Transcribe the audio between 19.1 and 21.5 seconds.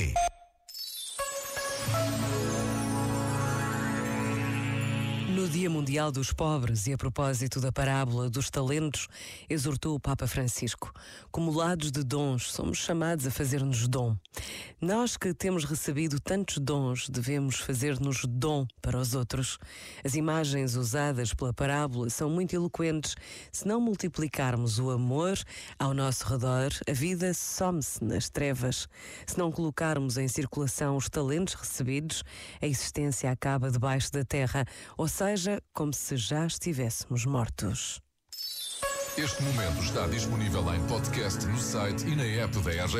outros. As imagens usadas